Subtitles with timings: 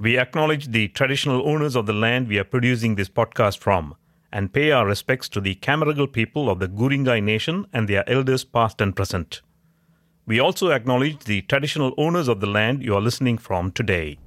[0.00, 3.96] We acknowledge the traditional owners of the land we are producing this podcast from
[4.32, 8.44] and pay our respects to the Camaragal people of the Guringai Nation and their elders
[8.44, 9.42] past and present.
[10.24, 14.18] We also acknowledge the traditional owners of the land you are listening from today.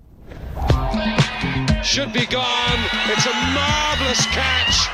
[1.84, 2.80] Should be gone.
[3.08, 4.90] It's a marvellous catch.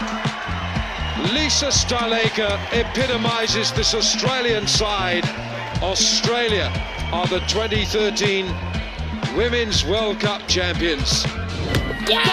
[1.33, 5.23] Lisa Sthalekar epitomises this Australian side.
[5.81, 6.71] Australia
[7.11, 8.45] are the 2013
[9.37, 11.23] Women's World Cup champions.
[12.09, 12.23] Yeah!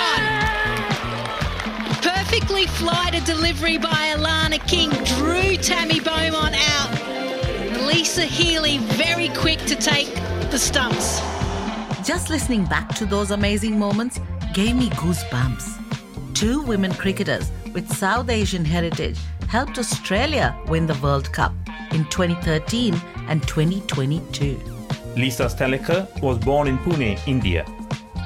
[2.00, 6.90] Perfectly flighted delivery by Alana King drew Tammy Beaumont out.
[7.76, 10.14] Alyssa Healy very quick to take
[10.50, 11.20] the stumps.
[12.06, 14.18] Just listening back to those amazing moments
[14.54, 16.34] gave me goosebumps.
[16.34, 19.18] Two women cricketers with South Asian heritage
[19.48, 21.52] helped Australia win the World Cup
[21.92, 22.94] in 2013
[23.28, 24.73] and 2022.
[25.16, 27.64] Lisa Sthalekar was born in Pune, India,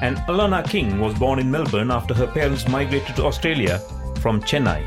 [0.01, 3.79] and Alana King was born in Melbourne after her parents migrated to Australia
[4.21, 4.83] from Chennai.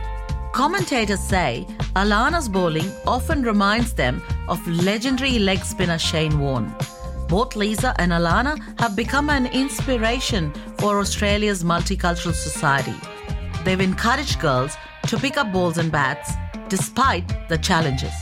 [0.52, 6.74] Commentators say Alana's bowling often reminds them of legendary leg spinner Shane Warne.
[7.28, 12.94] Both Lisa and Alana have become an inspiration for Australia's multicultural society.
[13.64, 16.32] They've encouraged girls to pick up balls and bats
[16.68, 18.12] despite the challenges.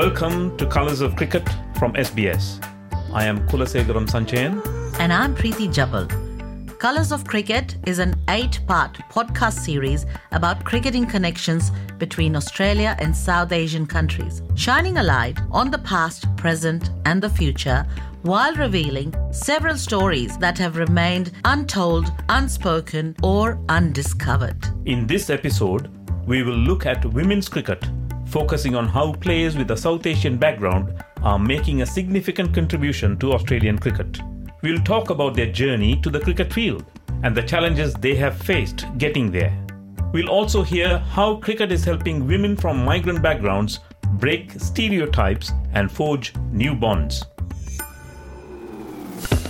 [0.00, 1.46] Welcome to Colors of Cricket
[1.78, 2.44] from SBS.
[3.12, 4.54] I am Kulasegaram Sanchayan.
[4.98, 6.06] And I'm Preeti Jabal.
[6.78, 13.14] Colors of Cricket is an eight part podcast series about cricketing connections between Australia and
[13.14, 17.84] South Asian countries, shining a light on the past, present, and the future
[18.22, 24.66] while revealing several stories that have remained untold, unspoken, or undiscovered.
[24.86, 25.90] In this episode,
[26.26, 27.84] we will look at women's cricket,
[28.30, 33.32] focusing on how players with a South Asian background are making a significant contribution to
[33.32, 34.20] Australian cricket.
[34.62, 36.84] We'll talk about their journey to the cricket field
[37.24, 39.52] and the challenges they have faced getting there.
[40.12, 43.80] We'll also hear how cricket is helping women from migrant backgrounds
[44.12, 47.24] break stereotypes and forge new bonds.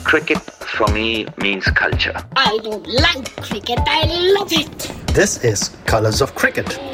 [0.04, 2.16] Cricket for me means culture.
[2.34, 4.06] I don't like cricket, I
[4.38, 4.92] love it.
[5.14, 6.89] This is Colors of Cricket.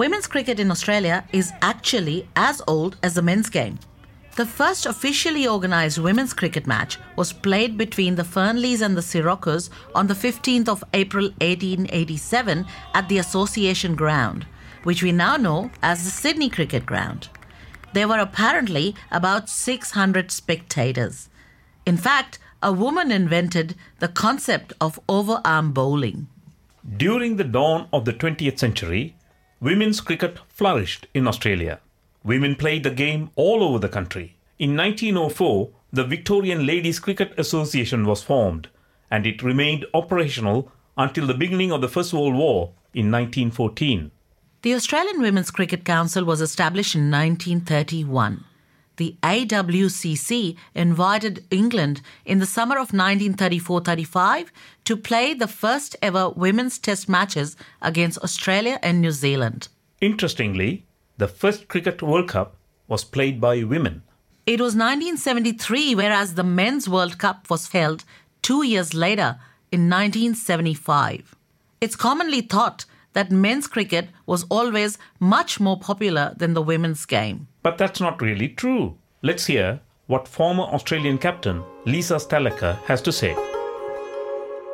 [0.00, 3.78] Women's cricket in Australia is actually as old as the men's game.
[4.34, 9.68] The first officially organised women's cricket match was played between the Fernleas and the Siroccos
[9.94, 14.46] on the 15th of April 1887 at the Association Ground,
[14.84, 17.28] which we now know as the Sydney Cricket Ground.
[17.92, 21.28] There were apparently about 600 spectators.
[21.84, 26.28] In fact, a woman invented the concept of overarm bowling.
[26.96, 29.14] During the dawn of the 20th century,
[29.60, 31.80] women's cricket flourished in Australia.
[32.24, 34.36] Women played the game all over the country.
[34.58, 38.68] In 1904, the Victorian Ladies Cricket Association was formed,
[39.10, 44.10] and it remained operational until the beginning of the First World War in 1914.
[44.62, 48.44] The Australian Women's Cricket Council was established in 1931.
[49.00, 54.52] The AWCC invited England in the summer of 1934 35
[54.84, 59.68] to play the first ever women's test matches against Australia and New Zealand.
[60.02, 60.84] Interestingly,
[61.16, 62.56] the first Cricket World Cup
[62.88, 64.02] was played by women.
[64.44, 68.04] It was 1973, whereas the Men's World Cup was held
[68.42, 69.40] two years later
[69.72, 71.34] in 1975.
[71.80, 72.84] It's commonly thought
[73.14, 77.48] that men's cricket was always much more popular than the women's game.
[77.62, 78.96] But that's not really true.
[79.22, 83.36] Let's hear what former Australian captain Lisa Sthalekar has to say.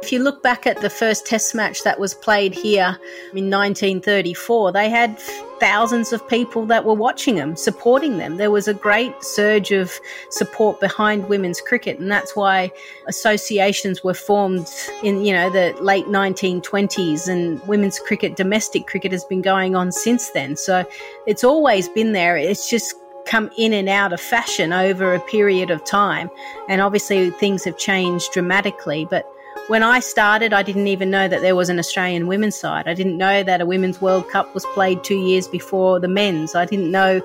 [0.03, 2.97] If you look back at the first test match that was played here
[3.35, 5.21] in 1934, they had
[5.61, 8.37] thousands of people that were watching them, supporting them.
[8.37, 9.93] There was a great surge of
[10.31, 12.71] support behind women's cricket, and that's why
[13.07, 14.69] associations were formed
[15.03, 19.93] in you know the late 1920s, and women's cricket, domestic cricket, has been going on
[19.93, 20.57] since then.
[20.57, 20.85] So
[21.27, 22.37] it's always been there.
[22.37, 22.95] It's just
[23.27, 26.31] come in and out of fashion over a period of time,
[26.69, 29.27] and obviously things have changed dramatically, but
[29.69, 32.87] when I started, I didn't even know that there was an Australian women's side.
[32.87, 36.55] I didn't know that a Women's World Cup was played two years before the men's.
[36.55, 37.21] I didn't know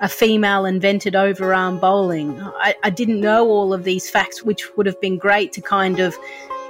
[0.00, 2.40] a female invented overarm bowling.
[2.40, 6.00] I, I didn't know all of these facts, which would have been great to kind
[6.00, 6.16] of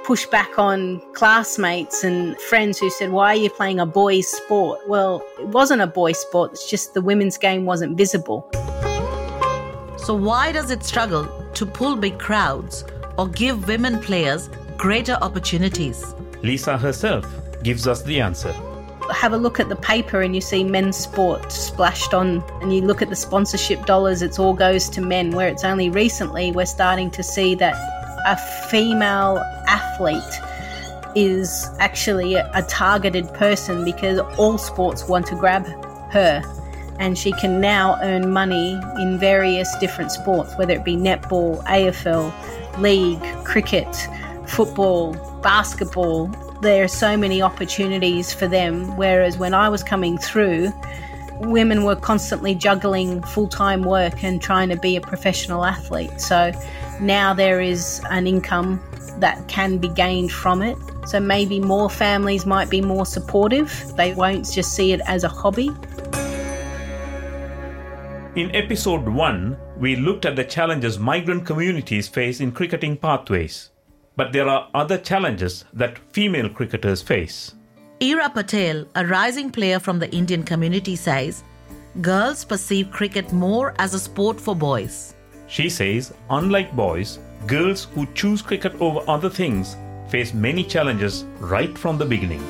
[0.03, 4.81] push back on classmates and friends who said, Why are you playing a boys' sport?
[4.89, 8.49] Well, it wasn't a boys' sport, it's just the women's game wasn't visible.
[9.97, 12.83] So, why does it struggle to pull big crowds
[13.17, 16.13] or give women players greater opportunities?
[16.41, 17.25] Lisa herself
[17.63, 18.53] gives us the answer.
[19.11, 22.81] Have a look at the paper and you see men's sport splashed on, and you
[22.81, 25.31] look at the sponsorship dollars, it's all goes to men.
[25.31, 27.75] Where it's only recently we're starting to see that
[28.25, 28.37] a
[28.69, 29.37] female
[29.67, 30.39] athlete
[31.15, 35.65] is actually a, a targeted person because all sports want to grab
[36.11, 36.41] her
[36.99, 42.31] and she can now earn money in various different sports, whether it be netball, AFL,
[42.79, 44.07] league, cricket,
[44.47, 46.27] football, basketball.
[46.61, 48.95] There are so many opportunities for them.
[48.97, 50.71] Whereas when I was coming through,
[51.39, 56.21] women were constantly juggling full time work and trying to be a professional athlete.
[56.21, 56.51] So
[56.99, 58.81] now there is an income
[59.19, 60.77] that can be gained from it.
[61.05, 63.93] So maybe more families might be more supportive.
[63.97, 65.71] They won't just see it as a hobby.
[68.35, 73.69] In episode 1, we looked at the challenges migrant communities face in cricketing pathways.
[74.15, 77.55] But there are other challenges that female cricketers face.
[78.01, 81.43] Ira Patel, a rising player from the Indian community, says
[82.01, 85.15] girls perceive cricket more as a sport for boys.
[85.47, 89.77] She says, unlike boys, girls who choose cricket over other things
[90.09, 92.41] face many challenges right from the beginning.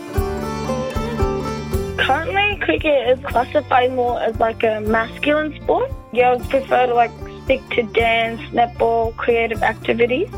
[1.98, 5.92] Currently, cricket is classified more as like a masculine sport.
[6.13, 7.12] Girls prefer to like
[7.44, 10.30] stick to dance, netball, creative activities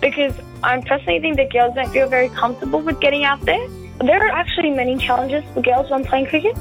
[0.00, 3.66] because I personally think that girls don't feel very comfortable with getting out there.
[3.98, 6.56] There are actually many challenges for girls when playing cricket.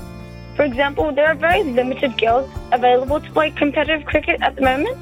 [0.56, 4.98] For example, there are very limited girls available to play competitive cricket at the moment.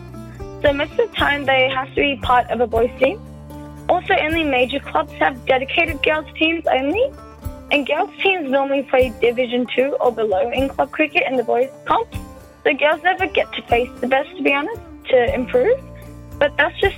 [0.61, 3.21] So most of the time they have to be part of a boys team.
[3.89, 7.11] Also, only major clubs have dedicated girls teams only.
[7.71, 11.69] And girls teams normally play Division 2 or below in club cricket and the boys
[11.85, 12.17] comps.
[12.63, 15.79] So girls never get to face the best, to be honest, to improve.
[16.39, 16.97] But that's just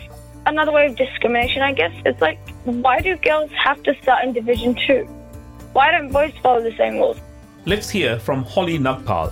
[0.49, 1.93] another way of discrimination, I guess.
[2.05, 5.03] It's like, why do girls have to start in Division 2?
[5.73, 7.17] Why don't boys follow the same rules?
[7.65, 9.31] Let's hear from Holly Nagpal.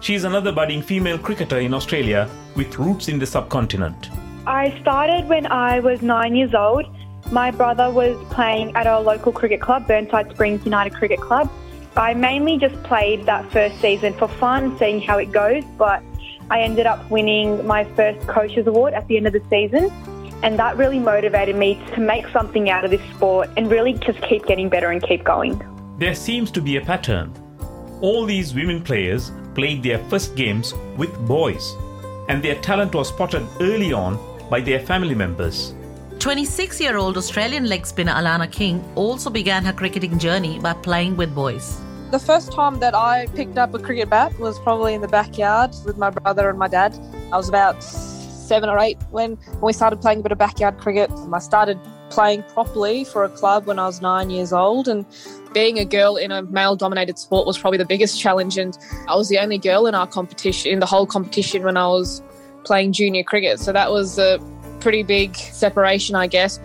[0.00, 4.10] She is another budding female cricketer in Australia with roots in the subcontinent.
[4.46, 6.86] I started when I was nine years old.
[7.32, 11.50] My brother was playing at our local cricket club, Burnside Springs United Cricket Club.
[11.96, 16.02] I mainly just played that first season for fun, seeing how it goes, but
[16.50, 19.90] I ended up winning my first coaches award at the end of the season.
[20.42, 24.20] And that really motivated me to make something out of this sport and really just
[24.22, 25.60] keep getting better and keep going.
[25.98, 27.32] There seems to be a pattern.
[28.00, 31.74] All these women players played their first games with boys,
[32.28, 34.16] and their talent was spotted early on
[34.48, 35.74] by their family members.
[36.20, 41.16] 26 year old Australian leg spinner Alana King also began her cricketing journey by playing
[41.16, 41.80] with boys.
[42.10, 45.74] The first time that I picked up a cricket bat was probably in the backyard
[45.84, 46.98] with my brother and my dad.
[47.32, 47.82] I was about
[48.48, 51.10] seven or eight when, when we started playing a bit of backyard cricket.
[51.32, 51.78] I started
[52.10, 55.04] playing properly for a club when I was nine years old and
[55.52, 59.14] being a girl in a male dominated sport was probably the biggest challenge and I
[59.14, 62.22] was the only girl in our competition in the whole competition when I was
[62.64, 64.40] playing junior cricket so that was a
[64.80, 66.58] pretty big separation I guess.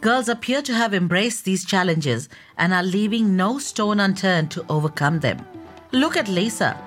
[0.00, 5.20] Girls appear to have embraced these challenges and are leaving no stone unturned to overcome
[5.20, 5.38] them.
[5.92, 6.78] Look at Lisa.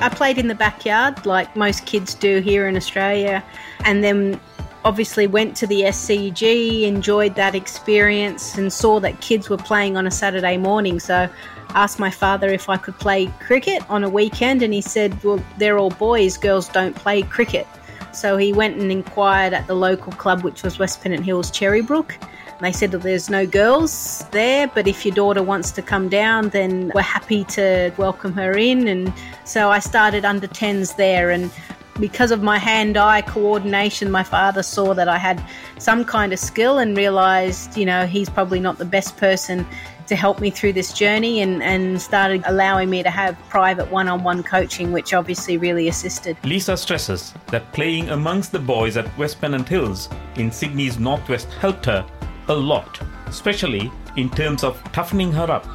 [0.00, 3.42] I played in the backyard like most kids do here in Australia,
[3.84, 4.40] and then
[4.84, 10.06] obviously went to the SCG, enjoyed that experience, and saw that kids were playing on
[10.06, 11.00] a Saturday morning.
[11.00, 11.28] So
[11.70, 15.42] asked my father if I could play cricket on a weekend, and he said, Well,
[15.58, 17.66] they're all boys, girls don't play cricket.
[18.12, 22.14] So he went and inquired at the local club, which was West Pennant Hills Cherrybrook.
[22.60, 26.48] They said that there's no girls there, but if your daughter wants to come down,
[26.48, 28.88] then we're happy to welcome her in.
[28.88, 29.12] And
[29.44, 31.30] so I started under 10s there.
[31.30, 31.52] And
[32.00, 35.40] because of my hand eye coordination, my father saw that I had
[35.78, 39.64] some kind of skill and realized, you know, he's probably not the best person
[40.08, 44.08] to help me through this journey and, and started allowing me to have private one
[44.08, 46.36] on one coaching, which obviously really assisted.
[46.42, 51.84] Lisa stresses that playing amongst the boys at West Pennant Hills in Sydney's northwest helped
[51.86, 52.04] her
[52.48, 55.66] a lot, especially in terms of toughening her up.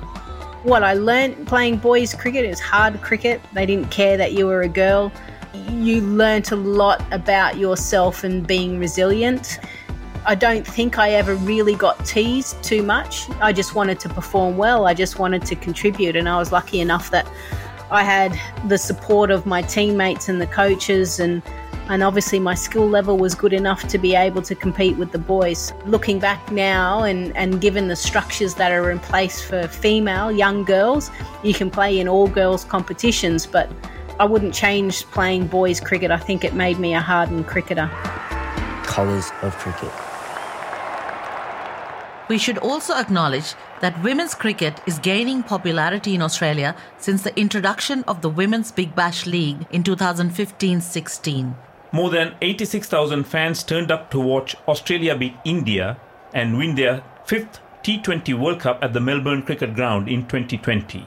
[0.64, 3.42] What I learned playing boys cricket is hard cricket.
[3.54, 5.12] They didn't care that you were a girl.
[5.54, 9.60] You learnt a lot about yourself and being resilient.
[10.26, 13.30] I don't think I ever really got teased too much.
[13.42, 14.88] I just wanted to perform well.
[14.88, 17.28] I just wanted to contribute, and I was lucky enough that
[17.92, 18.40] I had
[18.70, 21.44] the support of my teammates and the coaches and
[21.90, 25.18] And obviously, my skill level was good enough to be able to compete with the
[25.18, 25.74] boys.
[25.86, 30.64] Looking back now, and, and given the structures that are in place for female young
[30.64, 31.12] girls,
[31.44, 33.70] you can play in all girls competitions, but
[34.20, 36.10] I wouldn't change playing boys cricket.
[36.10, 37.88] I think it made me a hardened cricketer.
[38.84, 39.92] Colours of cricket.
[42.30, 48.04] We should also acknowledge that women's cricket is gaining popularity in Australia since the introduction
[48.08, 51.56] of the Women's Big Bash League in 2015 16.
[51.94, 55.98] More than 86,000 fans turned up to watch Australia beat India
[56.34, 61.06] and win their fifth T20 World Cup at the Melbourne Cricket Ground in 2020.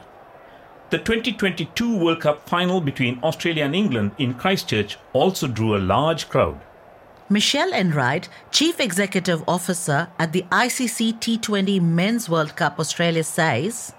[0.89, 6.29] The 2022 World Cup final between Australia and England in Christchurch also drew a large
[6.29, 6.61] crowd.
[7.27, 13.93] Michelle Enright, Chief Executive Officer at the ICC T20 Men's World Cup Australia, says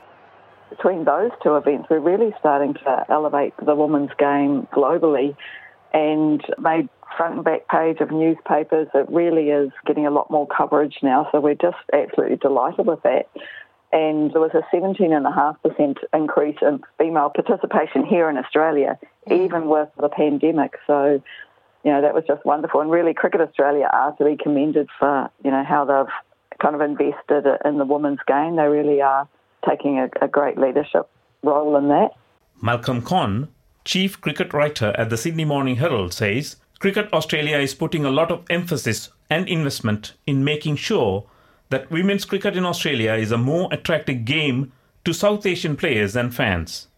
[0.71, 5.37] Between those two events, we're really starting to elevate the women's game globally
[5.93, 8.89] and made front and back page of newspapers.
[8.95, 13.03] It really is getting a lot more coverage now, so we're just absolutely delighted with
[13.03, 13.29] that.
[13.91, 19.45] And there was a 17.5% increase in female participation here in Australia, mm.
[19.45, 20.75] even with the pandemic.
[20.87, 21.23] So,
[21.85, 22.83] you know, that was just wonderful.
[22.83, 26.83] And really, Cricket Australia are to be commended for, you know, how they've kind of
[26.83, 28.57] invested in the women's game.
[28.57, 29.27] They really are
[29.69, 31.09] taking a, a great leadership
[31.43, 32.11] role in that.
[32.61, 33.49] Malcolm Conn,
[33.89, 38.31] chief cricket writer at the Sydney Morning Herald, says Cricket Australia is putting a lot
[38.31, 41.25] of emphasis and investment in making sure
[41.71, 44.73] that women's cricket in Australia is a more attractive game
[45.07, 46.89] to South Asian players and fans.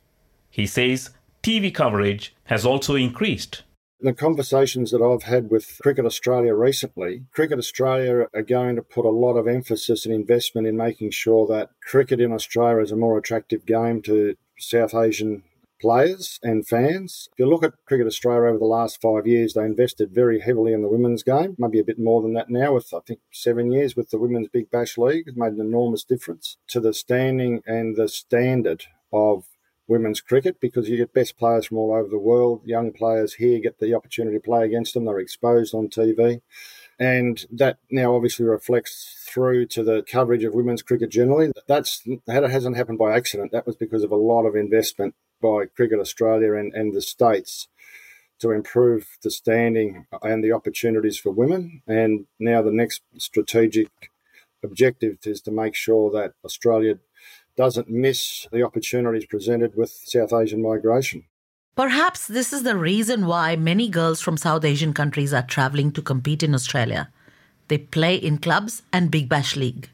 [0.50, 1.10] He says
[1.44, 3.62] TV coverage has also increased.
[4.00, 9.04] The conversations that I've had with Cricket Australia recently, Cricket Australia are going to put
[9.04, 12.96] a lot of emphasis and investment in making sure that cricket in Australia is a
[12.96, 15.44] more attractive game to South Asian
[15.80, 17.28] players and fans.
[17.32, 20.72] If you look at Cricket Australia over the last five years, they invested very heavily
[20.72, 23.72] in the women's game, maybe a bit more than that now, with I think seven
[23.72, 25.24] years with the Women's Big Bash League.
[25.26, 29.44] It's made an enormous difference to the standing and the standard of
[29.90, 32.62] women's cricket because you get best players from all over the world.
[32.64, 36.40] Young players here get the opportunity to play against them, they're exposed on TV.
[36.98, 41.50] And that now obviously reflects through to the coverage of women's cricket generally.
[41.66, 43.52] That's that hasn't happened by accident.
[43.52, 47.68] That was because of a lot of investment by Cricket Australia and, and the states
[48.40, 51.82] to improve the standing and the opportunities for women.
[51.86, 53.88] And now the next strategic
[54.62, 56.98] objective is to make sure that Australia
[57.56, 61.24] doesn't miss the opportunities presented with South Asian migration.
[61.76, 66.02] Perhaps this is the reason why many girls from South Asian countries are traveling to
[66.02, 67.10] compete in Australia.
[67.68, 69.88] They play in clubs and Big Bash League.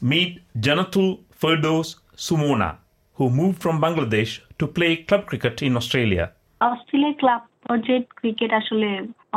[0.00, 2.78] Meet Janatul Ferdos Sumona,
[3.19, 6.25] who moved from Bangladesh to play club cricket in Australia.
[6.71, 8.89] Australia club পর্যায়ে cricket আসলে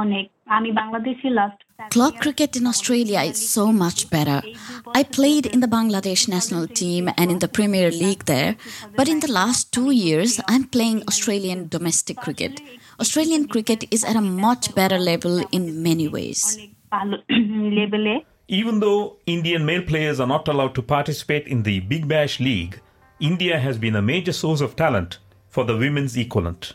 [0.03, 1.61] অনেক আমি Bangladeshi last
[1.95, 4.41] Club cricket in Australia is so much better.
[5.01, 8.53] I played in the Bangladesh national team and in the Premier League there,
[8.99, 12.55] but in the last two years, I'm playing Australian domestic cricket.
[13.03, 16.41] Australian cricket is at a much better level in many ways.
[18.59, 19.03] Even though
[19.37, 22.75] Indian male players are not allowed to participate in the Big Bash League,
[23.24, 26.74] India has been a major source of talent for the women's equivalent.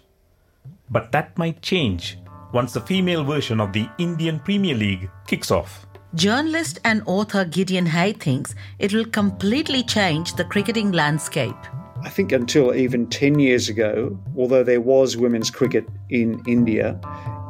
[0.89, 2.19] But that might change
[2.55, 5.87] once the female version of the Indian Premier League kicks off.
[6.15, 11.67] Journalist and author Gideon Haigh thinks it will completely change the cricketing landscape.
[12.05, 16.99] I think until even 10 years ago, although there was women's cricket in India,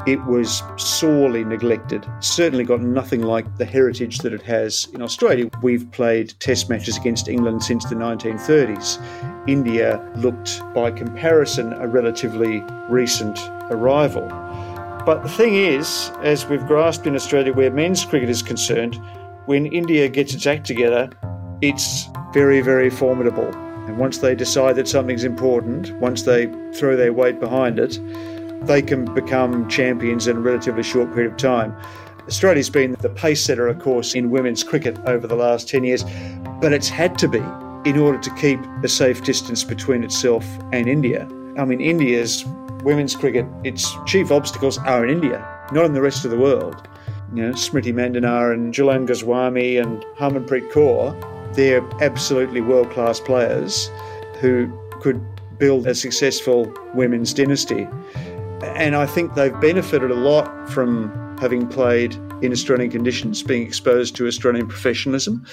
[0.06, 2.06] it was sorely neglected.
[2.20, 5.50] Certainly got nothing like the heritage that it has in Australia.
[5.62, 8.98] We've played test matches against England since the 1930s.
[9.46, 13.38] India looked, by comparison, a relatively recent
[13.70, 14.26] arrival.
[15.04, 18.98] But the thing is, as we've grasped in Australia where men's cricket is concerned,
[19.44, 21.10] when India gets its act together,
[21.60, 23.67] it's very, very formidable.
[23.98, 27.98] Once they decide that something's important, once they throw their weight behind it,
[28.62, 31.76] they can become champions in a relatively short period of time.
[32.28, 36.04] Australia's been the pace setter, of course, in women's cricket over the last 10 years,
[36.60, 37.42] but it's had to be
[37.88, 41.28] in order to keep a safe distance between itself and India.
[41.58, 42.44] I mean, India's
[42.84, 46.86] women's cricket, its chief obstacles are in India, not in the rest of the world.
[47.34, 51.20] You know, Smriti Mandhana and Jhulan Goswami and Harmanpreet Kaur,
[51.54, 53.90] they're absolutely world class players
[54.40, 55.20] who could
[55.58, 57.86] build a successful women's dynasty.
[58.62, 64.14] And I think they've benefited a lot from having played in Australian conditions, being exposed
[64.16, 65.44] to Australian professionalism,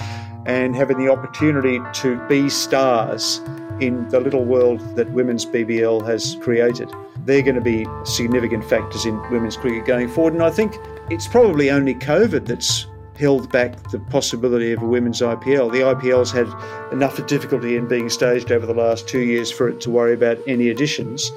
[0.45, 3.41] and having the opportunity to be stars
[3.79, 6.91] in the little world that women's BBL has created.
[7.25, 10.33] They're going to be significant factors in women's cricket going forward.
[10.33, 10.77] And I think
[11.09, 12.85] it's probably only COVID that's
[13.17, 15.71] held back the possibility of a women's IPL.
[15.71, 16.47] The IPL's had
[16.91, 20.37] enough difficulty in being staged over the last two years for it to worry about
[20.47, 21.31] any additions.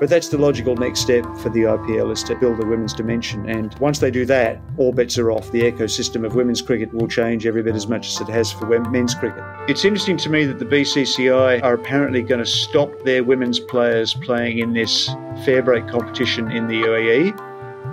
[0.00, 3.46] But that's the logical next step for the IPL is to build a women's dimension.
[3.46, 5.52] And once they do that, all bets are off.
[5.52, 8.66] The ecosystem of women's cricket will change every bit as much as it has for
[8.88, 9.44] men's cricket.
[9.68, 14.14] It's interesting to me that the BCCI are apparently going to stop their women's players
[14.14, 15.10] playing in this
[15.44, 17.49] fair break competition in the UAE.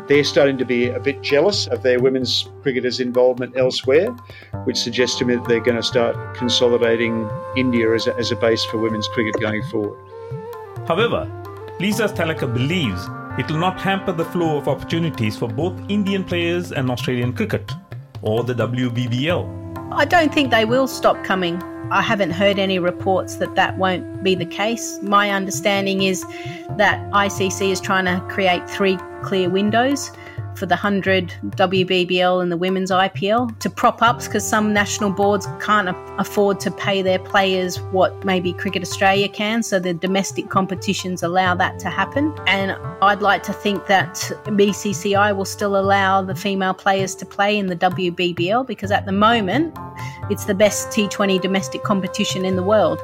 [0.07, 4.11] They're starting to be a bit jealous of their women's cricketers' involvement elsewhere,
[4.63, 8.37] which suggests to me that they're going to start consolidating India as a, as a
[8.37, 9.99] base for women's cricket going forward.
[10.87, 11.29] However,
[11.81, 13.05] Lisa Sthalekar believes
[13.37, 17.69] it will not hamper the flow of opportunities for both Indian players and Australian cricket
[18.21, 19.67] or the WBBL.
[19.91, 21.61] I don't think they will stop coming.
[21.91, 24.99] I haven't heard any reports that that won't be the case.
[25.01, 26.23] My understanding is
[26.77, 30.11] that ICC is trying to create three clear windows
[30.55, 35.45] for the 100 WBBL and the women's IPL to prop ups because some national boards
[35.59, 39.61] can't afford to pay their players what maybe Cricket Australia can.
[39.63, 42.33] So the domestic competitions allow that to happen.
[42.47, 44.15] And I'd like to think that
[44.45, 49.11] BCCI will still allow the female players to play in the WBBL because at the
[49.11, 49.77] moment
[50.29, 52.99] it's the best T20 domestic competition in the world.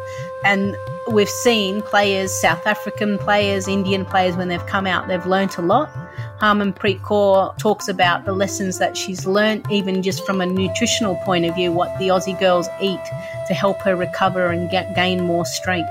[0.46, 0.76] And
[1.12, 5.62] we've seen players, South African players, Indian players, when they've come out, they've learnt a
[5.62, 5.90] lot.
[6.44, 11.46] Harmanpreet Kaur talks about the lessons that she's learnt, even just from a nutritional point
[11.46, 13.00] of view, what the Aussie girls eat
[13.48, 15.90] to help her recover and get, gain more strength.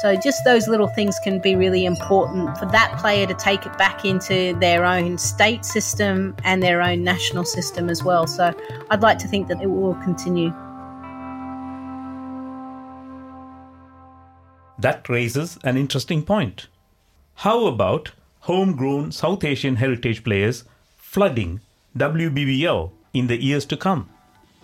[0.00, 3.78] So, just those little things can be really important for that player to take it
[3.78, 8.26] back into their own state system and their own national system as well.
[8.26, 8.52] So,
[8.90, 10.52] I'd like to think that it will continue.
[14.80, 16.66] That raises an interesting point.
[17.36, 18.10] How about
[18.42, 20.64] homegrown South Asian heritage players
[20.96, 21.60] flooding
[21.96, 24.08] WBBL in the years to come?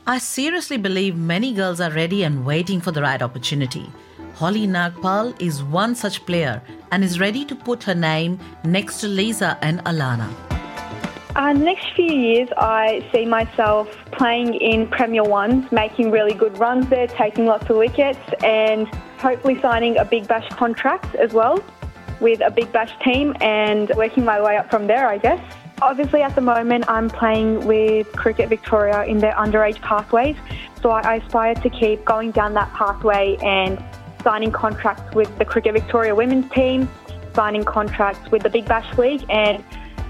[0.04, 3.88] I seriously believe many girls are ready and waiting for the right opportunity.
[4.34, 6.60] Holly Nagpal is one such player
[6.91, 10.28] and is ready to put her name next to Lisa and Alana.
[11.36, 16.58] Uh, the next few years, I see myself playing in Premier Ones, making really good
[16.58, 18.88] runs there, taking lots of wickets, and
[19.19, 21.62] hopefully signing a Big Bash contract as well
[22.21, 25.41] with a Big Bash team and working my way up from there, I guess.
[25.81, 30.37] Obviously, at the moment, I'm playing with Cricket Victoria in their underage pathways,
[30.83, 33.83] so I aspire to keep going down that pathway and
[34.25, 36.89] signing contracts with the Cricket Victoria women's team,
[37.33, 39.63] signing contracts with the Big Bash League, and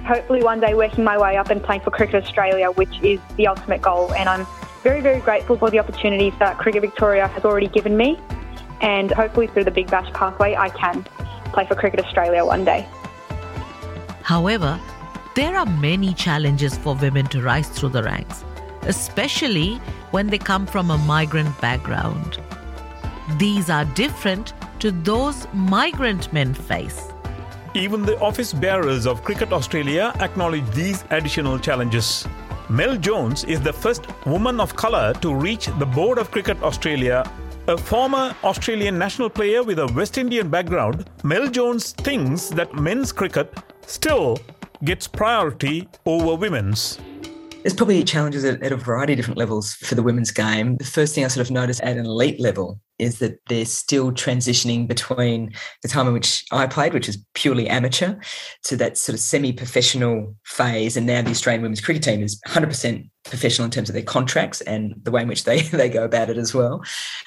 [0.06, 3.46] hopefully one day working my way up and playing for Cricket Australia, which is the
[3.46, 4.12] ultimate goal.
[4.14, 4.46] And I'm
[4.82, 8.18] very, very grateful for the opportunities that Cricket Victoria has already given me,
[8.80, 11.04] and hopefully through the Big Bash pathway, I can
[11.52, 12.86] play for Cricket Australia one day.
[14.22, 14.78] However,
[15.34, 18.44] there are many challenges for women to rise through the ranks,
[18.82, 19.76] especially
[20.10, 22.40] when they come from a migrant background.
[23.38, 27.08] These are different to those migrant men face.
[27.74, 32.26] Even the office bearers of Cricket Australia acknowledge these additional challenges.
[32.68, 37.30] Mel Jones is the first woman of colour to reach the board of Cricket Australia.
[37.68, 43.12] A former Australian national player with a West Indian background, Mel Jones thinks that men's
[43.12, 43.52] cricket
[43.86, 44.38] still
[44.84, 46.98] gets priority over women's.
[47.62, 50.78] There's probably challenges at, at, a variety of different levels for the women's game.
[50.78, 54.12] The first thing I sort of noticed at an elite level is that they're still
[54.12, 58.16] transitioning between the time in which I played, which is purely amateur,
[58.64, 60.96] to that sort of semi-professional phase.
[60.96, 64.60] And now the Australian women's cricket team is 100% professional in terms of their contracts
[64.62, 66.82] and the way in which they, they go about it as well.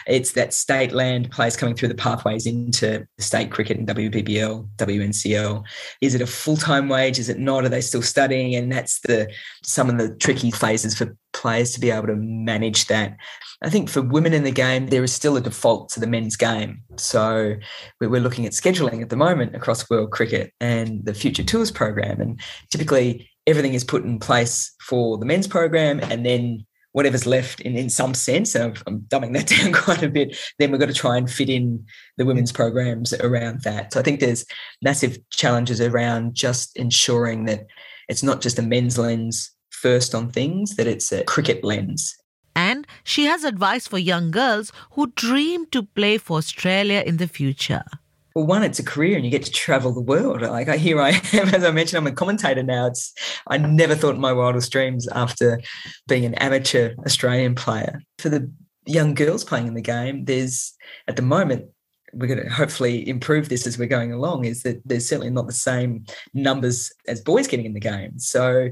[0.08, 5.64] It's that state land players coming through the pathways into state cricket and WBBL, WNCL.
[6.02, 7.20] Is it a full-time wage?
[7.20, 7.64] Is it not?
[7.64, 8.56] Are they still studying?
[8.56, 9.32] And that's the
[9.64, 13.16] some of the tricky phases for players to be able to manage that.
[13.64, 16.36] I think for women in the game, there is still a default to the men's
[16.36, 16.82] game.
[16.98, 17.56] So
[18.00, 22.20] we're looking at scheduling at the moment across world cricket and the Future Tours program.
[22.20, 22.40] And
[22.72, 27.78] typically everything is put in place for the men's program and then whatever's left in,
[27.78, 30.88] in some sense, and I'm, I'm dumbing that down quite a bit, then we've got
[30.88, 31.86] to try and fit in
[32.18, 33.94] the women's programs around that.
[33.94, 34.46] So I think there's
[34.82, 37.66] massive challenges around just ensuring that
[38.10, 42.16] it's not just a men's lens first on things, that it's a cricket lens.
[42.56, 47.28] And she has advice for young girls who dream to play for Australia in the
[47.28, 47.84] future
[48.34, 50.42] well, one, it's a career and you get to travel the world.
[50.42, 52.88] Like I here I am, as I mentioned, I'm a commentator now.
[52.88, 53.14] It's
[53.48, 55.60] I never thought my wildest dreams after
[56.08, 58.02] being an amateur Australian player.
[58.20, 58.52] For the
[58.86, 60.74] young girls playing in the game, there's
[61.08, 61.66] at the moment
[62.14, 65.48] we're going to hopefully improve this as we're going along is that there's certainly not
[65.48, 68.20] the same numbers as boys getting in the game.
[68.20, 68.68] So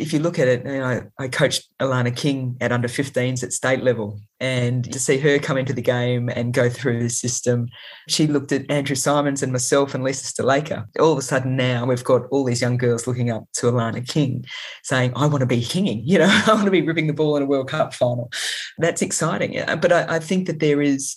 [0.00, 3.52] if you look at it, you know, I coached Alana King at under 15s at
[3.52, 7.68] state level, and to see her come into the game and go through the system,
[8.08, 10.86] she looked at Andrew Symonds and myself and Lisa Sthalekar.
[10.98, 14.06] All of a sudden now we've got all these young girls looking up to Alana
[14.06, 14.44] King
[14.82, 17.36] saying, I want to be kinging, you know, I want to be ripping the ball
[17.36, 18.30] in a World Cup final.
[18.78, 19.62] That's exciting.
[19.80, 21.16] But I, I think that there is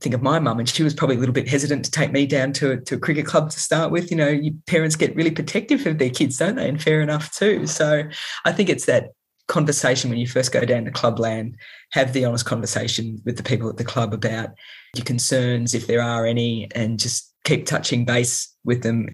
[0.00, 2.26] think of my mum, and she was probably a little bit hesitant to take me
[2.26, 4.10] down to, to a cricket club to start with.
[4.10, 6.68] You know, you, parents get really protective of their kids, don't they?
[6.68, 7.66] And fair enough too.
[7.66, 8.04] So
[8.44, 9.10] I think it's that
[9.48, 11.56] conversation when you first go down to clubland,
[11.92, 14.50] have the honest conversation with the people at the club about
[14.96, 19.08] your concerns, if there are any, and just keep touching base with them.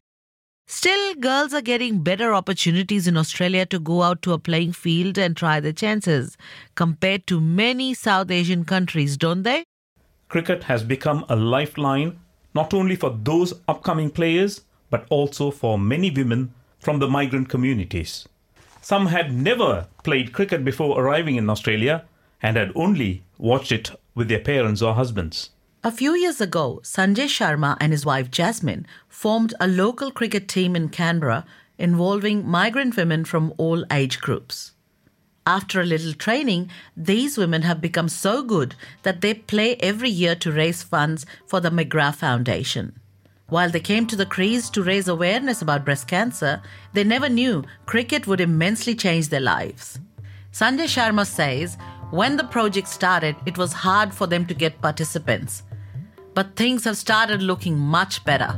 [0.71, 5.17] Still, girls are getting better opportunities in Australia to go out to a playing field
[5.17, 6.37] and try their chances
[6.75, 9.65] compared to many South Asian countries, don't they?
[10.29, 12.19] Cricket has become a lifeline
[12.55, 18.29] not only for those upcoming players but also for many women from the migrant communities.
[18.81, 22.05] Some had never played cricket before arriving in Australia
[22.43, 25.51] and had only watched it with their parents or husbands.
[25.85, 30.75] A few years ago, Sanjay Sharma and his wife Jasmine formed a local cricket team
[30.75, 31.45] in Canberra
[31.79, 34.73] involving migrant women from all age groups.
[35.49, 40.35] After a little training, these women have become so good that they play every year
[40.35, 43.01] to raise funds for the McGrath Foundation.
[43.49, 46.61] While they came to the crease to raise awareness about breast cancer,
[46.93, 49.99] they never knew cricket would immensely change their lives.
[50.53, 51.79] Sanjay Sharma says
[52.11, 55.63] when the project started, it was hard for them to get participants.
[56.35, 58.53] But things have started looking much better.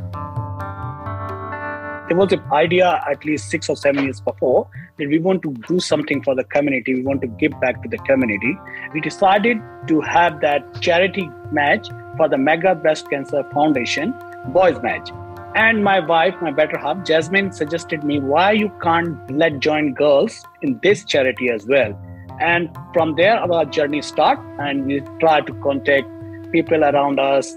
[2.09, 4.69] There was an idea at least six or seven years before
[5.09, 7.99] we want to do something for the community, we want to give back to the
[7.99, 8.59] community.
[8.93, 9.59] We decided
[9.89, 14.15] to have that charity match for the Mega Breast Cancer Foundation
[14.49, 15.11] boys match.
[15.55, 20.45] And my wife, my better half, Jasmine, suggested me why you can't let join girls
[20.63, 21.99] in this charity as well.
[22.41, 26.07] And from there, our journey start, and we try to contact
[26.53, 27.57] people around us.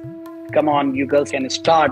[0.51, 1.91] Come on, you girls can start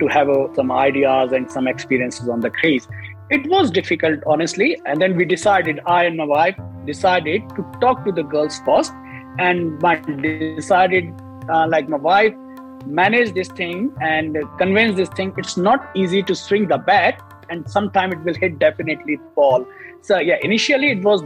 [0.00, 2.86] to have uh, some ideas and some experiences on the crease.
[3.30, 4.80] It was difficult, honestly.
[4.86, 8.92] And then we decided, I and my wife decided to talk to the girls first.
[9.38, 11.12] And my decided,
[11.48, 12.34] uh, like my wife,
[12.86, 15.34] manage this thing and convince this thing.
[15.36, 19.66] It's not easy to swing the bat, and sometime it will hit definitely ball.
[20.00, 21.22] So yeah, initially it was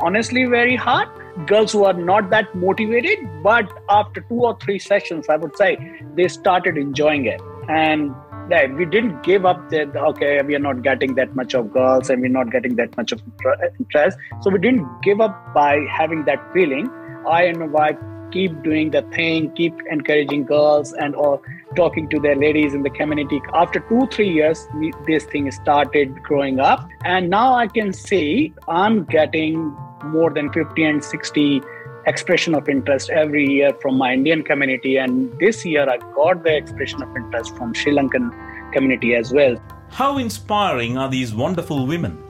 [0.00, 1.08] honestly very hard.
[1.46, 6.02] Girls who are not that motivated, but after two or three sessions, I would say
[6.14, 7.40] they started enjoying it.
[7.68, 8.14] And
[8.76, 12.22] we didn't give up that okay we are not getting that much of girls and
[12.22, 13.22] we're not getting that much of
[13.78, 14.18] interest.
[14.42, 16.88] So we didn't give up by having that feeling.
[17.28, 17.98] I and my wife
[18.30, 21.40] keep doing the thing keep encouraging girls and or
[21.76, 23.40] talking to their ladies in the community.
[23.54, 26.86] After two three years we, this thing started growing up.
[27.04, 31.62] And now i can see i'm getting more than 50 and 60
[32.06, 34.96] expression of interest every year from my Indian community.
[34.96, 38.30] And this year I got the expression of interest from Sri Lankan
[38.72, 39.56] community as well.
[39.90, 42.22] How inspiring are these wonderful women?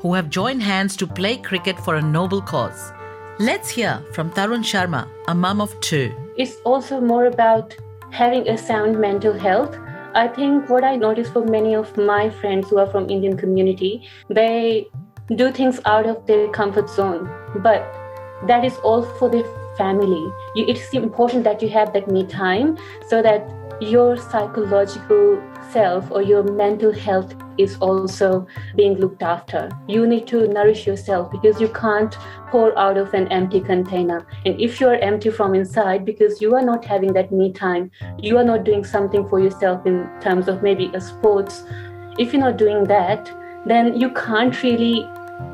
[0.00, 2.92] Who have joined hands to play cricket for a noble cause.
[3.38, 6.12] Let's hear from Tarun Sharma, a mum of two.
[6.36, 7.76] It's also more about
[8.10, 9.78] having a sound mental health.
[10.14, 14.08] I think what I noticed for many of my friends who are from Indian community,
[14.28, 14.88] they
[15.36, 17.30] do things out of their comfort zone.
[17.56, 17.82] But
[18.46, 19.42] that is all for the
[19.76, 20.32] family.
[20.54, 22.78] You, it's important that you have that me time
[23.08, 23.48] so that
[23.80, 29.70] your psychological self or your mental health is also being looked after.
[29.88, 32.14] You need to nourish yourself because you can't
[32.48, 34.26] pour out of an empty container.
[34.44, 38.38] And if you're empty from inside because you are not having that me time, you
[38.38, 41.64] are not doing something for yourself in terms of maybe a sports.
[42.18, 43.30] If you're not doing that,
[43.66, 45.08] then you can't really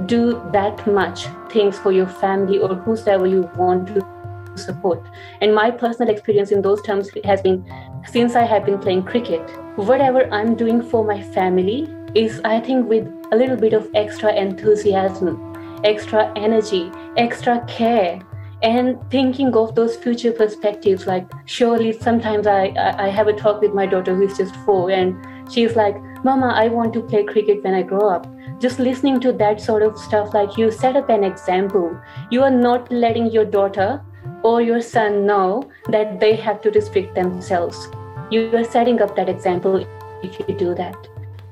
[0.06, 4.18] do that much things for your family or whosoever you want to
[4.56, 5.02] support.
[5.40, 7.64] And my personal experience in those terms has been
[8.06, 9.42] since I have been playing cricket,
[9.76, 14.32] whatever I'm doing for my family is, I think, with a little bit of extra
[14.34, 18.20] enthusiasm, extra energy, extra care.
[18.62, 23.72] And thinking of those future perspectives, like surely sometimes I, I have a talk with
[23.72, 25.14] my daughter who is just four, and
[25.52, 28.26] she's like, Mama, I want to play cricket when I grow up
[28.58, 31.96] just listening to that sort of stuff like you set up an example.
[32.30, 34.02] You are not letting your daughter
[34.42, 37.88] or your son know that they have to restrict themselves.
[38.30, 39.86] You are setting up that example
[40.22, 40.96] if you do that.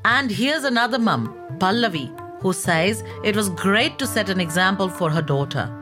[0.04, 5.10] And here's another mum pallavi who says it was great to set an example for
[5.10, 5.72] her daughter.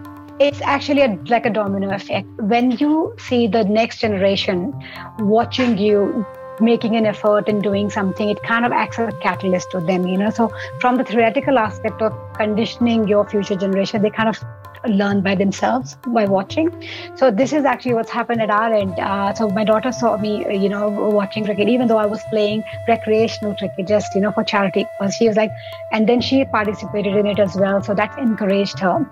[0.40, 2.26] It's actually a, like a domino effect.
[2.38, 4.72] When you see the next generation
[5.18, 6.26] watching you
[6.60, 10.06] making an effort and doing something, it kind of acts as a catalyst to them,
[10.06, 10.30] you know.
[10.30, 14.42] So from the theoretical aspect of conditioning your future generation, they kind of
[14.88, 16.70] learn by themselves by watching.
[17.16, 18.98] So this is actually what's happened at our end.
[18.98, 22.64] Uh, so my daughter saw me, you know, watching cricket, even though I was playing
[22.86, 24.86] recreational cricket, just you know, for charity.
[25.16, 25.50] She was like,
[25.92, 27.82] and then she participated in it as well.
[27.82, 29.08] So that encouraged her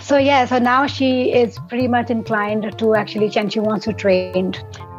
[0.00, 3.92] so yeah so now she is pretty much inclined to actually and she wants to
[3.92, 4.52] train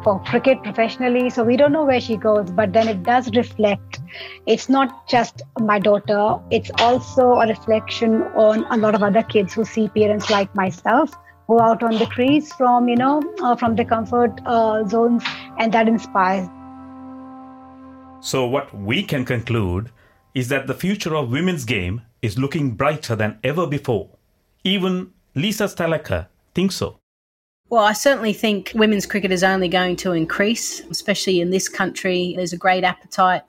[0.06, 3.98] for cricket professionally so we don't know where she goes but then it does reflect.
[4.46, 9.54] It's not just my daughter it's also a reflection on a lot of other kids
[9.54, 11.10] who see parents like myself
[11.48, 15.24] go out on the trees from you know uh, from the comfort uh, zones
[15.58, 16.46] and that inspires.
[18.20, 19.90] So what we can conclude
[20.34, 24.10] is that the future of women's game is looking brighter than ever before.
[24.62, 26.98] Even Lisa Sthalekar thinks so.
[27.68, 32.34] Well, I certainly think women's cricket is only going to increase, especially in this country.
[32.36, 33.42] There's a great appetite.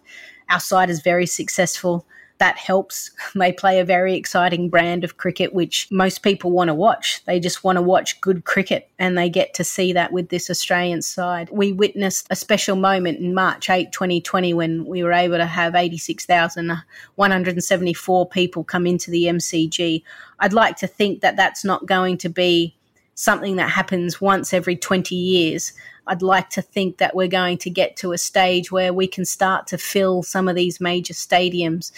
[0.50, 2.04] Our side is very successful
[2.40, 3.12] that helps.
[3.36, 7.24] They play a very exciting brand of cricket, which most people want to watch.
[7.26, 10.50] They just want to watch good cricket, and they get to see that with this
[10.50, 11.50] Australian side.
[11.52, 15.76] We witnessed a special moment in March 8, 2020, when we were able to have
[15.76, 20.02] 86,174 people come into the MCG.
[20.40, 22.77] I'd like to think that that's not going to be
[23.18, 25.74] something that happens once every 20 years.
[26.06, 29.26] I'd like to think that we're going to get to a stage where we can
[29.26, 31.92] start to fill some of these major stadiums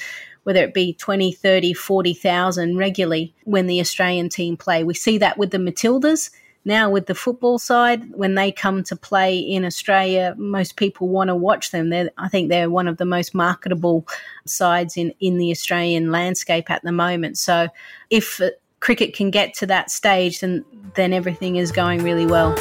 [0.43, 4.83] whether it be 20, 30, 40,000 regularly when the Australian team play.
[4.83, 6.31] We see that with the Matildas.
[6.65, 11.27] Now, with the football side, when they come to play in Australia, most people want
[11.27, 11.89] to watch them.
[11.89, 14.07] They're, I think they're one of the most marketable
[14.47, 17.37] sides in, in the Australian landscape at the moment.
[17.37, 17.67] So,
[18.09, 18.41] if
[18.79, 20.65] cricket can get to that stage, then,
[20.95, 22.53] then everything is going really well.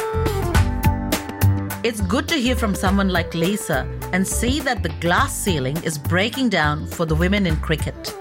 [1.81, 5.97] It's good to hear from someone like Lisa and see that the glass ceiling is
[5.97, 8.15] breaking down for the women in cricket.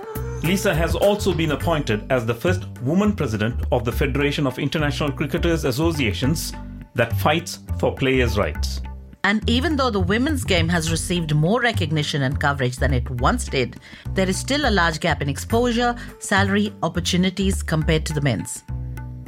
[0.44, 5.10] Lisa has also been appointed as the first woman president of the Federation of International
[5.10, 6.52] Cricketers Associations
[6.94, 8.80] that fights for players' rights.
[9.28, 13.44] And even though the women's game has received more recognition and coverage than it once
[13.44, 13.78] did,
[14.14, 18.64] there is still a large gap in exposure, salary, opportunities compared to the men's.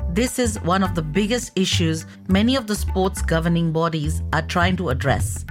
[0.09, 4.75] This is one of the biggest issues many of the sports governing bodies are trying
[4.79, 5.45] to address.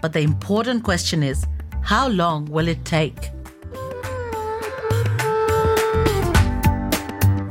[0.00, 1.46] But the important question is
[1.82, 3.28] how long will it take?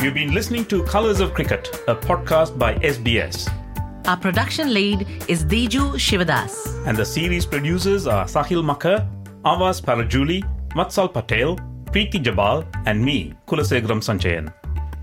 [0.02, 3.61] You've been listening to Colors of Cricket, a podcast by SBS.
[4.06, 6.86] Our production lead is Diju Shivadas.
[6.88, 9.08] And the series producers are Sahil Makar,
[9.46, 14.52] Avas Parajuli, Matsal Patel, Preeti Jabal, and me, Kulasegaram Sanchayan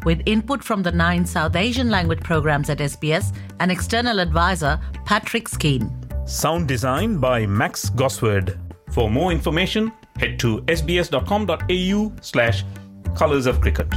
[0.05, 5.49] with input from the nine South Asian language programs at SBS and external advisor Patrick
[5.49, 5.91] Skeen.
[6.29, 8.59] Sound design by Max Gosward.
[8.93, 12.65] For more information, head to sbs.com.au slash
[13.15, 13.89] colors of cricket.